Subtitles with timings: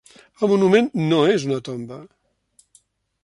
[0.45, 1.99] El monument no és una tomba.